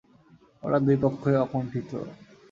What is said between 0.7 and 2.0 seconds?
দুই পক্ষই অকুণ্ঠিত।